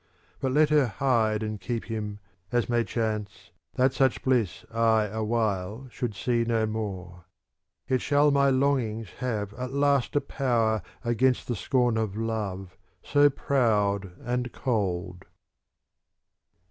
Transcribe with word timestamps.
But 0.39 0.51
let 0.51 0.69
her 0.71 0.87
hide 0.87 1.43
and 1.43 1.61
keep 1.61 1.85
him, 1.85 2.17
as 2.51 2.67
may 2.67 2.83
chance, 2.83 3.29
^ 3.73 3.75
That 3.75 3.93
such 3.93 4.23
bliss 4.23 4.65
I 4.73 5.03
awhile 5.03 5.89
should 5.91 6.15
see 6.15 6.43
no 6.43 6.65
more; 6.65 7.25
Yet 7.87 8.01
shall 8.01 8.31
my 8.31 8.49
longings 8.49 9.09
have 9.19 9.53
at 9.53 9.73
last 9.73 10.15
a 10.15 10.21
power 10.21 10.81
Against 11.05 11.47
the 11.47 11.55
scorn 11.55 11.97
of 11.97 12.17
Love 12.17 12.75
so 13.03 13.29
proud 13.29 14.13
and 14.25 14.51
cold. 14.51 15.25